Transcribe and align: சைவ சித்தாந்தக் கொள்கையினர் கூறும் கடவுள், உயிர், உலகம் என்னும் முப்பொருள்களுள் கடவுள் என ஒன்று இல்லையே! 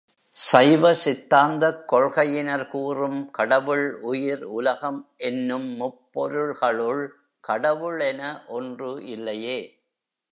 சைவ 0.35 0.93
சித்தாந்தக் 0.93 1.83
கொள்கையினர் 1.89 2.67
கூறும் 2.67 3.19
கடவுள், 3.31 3.85
உயிர், 4.03 4.43
உலகம் 4.51 4.99
என்னும் 5.21 5.69
முப்பொருள்களுள் 5.79 7.03
கடவுள் 7.43 7.99
என 8.01 8.21
ஒன்று 8.49 8.91
இல்லையே! 9.07 9.59